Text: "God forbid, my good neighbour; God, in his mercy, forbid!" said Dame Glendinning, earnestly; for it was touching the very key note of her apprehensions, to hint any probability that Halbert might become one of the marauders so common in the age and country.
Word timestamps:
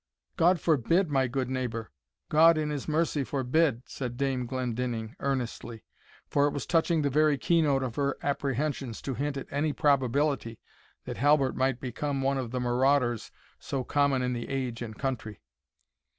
"God 0.35 0.59
forbid, 0.59 1.11
my 1.11 1.27
good 1.27 1.47
neighbour; 1.47 1.91
God, 2.29 2.57
in 2.57 2.71
his 2.71 2.87
mercy, 2.87 3.23
forbid!" 3.23 3.83
said 3.85 4.17
Dame 4.17 4.47
Glendinning, 4.47 5.15
earnestly; 5.19 5.83
for 6.27 6.47
it 6.47 6.53
was 6.53 6.65
touching 6.65 7.03
the 7.03 7.09
very 7.11 7.37
key 7.37 7.61
note 7.61 7.83
of 7.83 7.97
her 7.97 8.17
apprehensions, 8.23 8.99
to 9.03 9.13
hint 9.13 9.37
any 9.51 9.73
probability 9.73 10.57
that 11.05 11.17
Halbert 11.17 11.55
might 11.55 11.79
become 11.79 12.23
one 12.23 12.39
of 12.39 12.49
the 12.49 12.59
marauders 12.59 13.29
so 13.59 13.83
common 13.83 14.23
in 14.23 14.33
the 14.33 14.49
age 14.49 14.81
and 14.81 14.97
country. 14.97 15.39